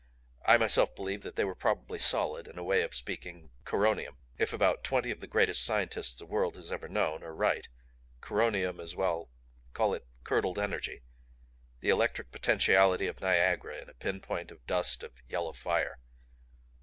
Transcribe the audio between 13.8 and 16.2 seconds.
a pin point of dust of yellow fire.